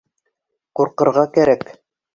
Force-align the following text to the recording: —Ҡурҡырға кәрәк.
—Ҡурҡырға 0.79 1.29
кәрәк. 1.39 1.67